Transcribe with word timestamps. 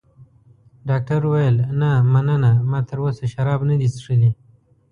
ډاکټر 0.89 1.19
وویل: 1.25 1.57
نه، 1.79 1.89
مننه، 2.13 2.51
ما 2.71 2.79
تراوسه 2.89 3.25
شراب 3.33 3.59
نه 3.69 3.75
دي 3.79 3.87
څښلي. 3.93 4.31